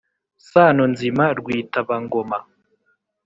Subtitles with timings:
[0.51, 2.37] sano nzima rwitaba-ngoma